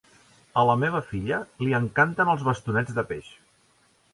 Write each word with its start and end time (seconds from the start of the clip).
A 0.61 0.63
la 0.69 0.75
meva 0.83 1.01
filla 1.09 1.39
li 1.65 1.75
encanten 1.81 2.33
els 2.35 2.49
bastonets 2.51 2.97
de 3.01 3.05
peix 3.13 3.29